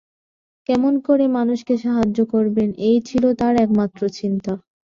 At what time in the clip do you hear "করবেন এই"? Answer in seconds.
2.33-2.97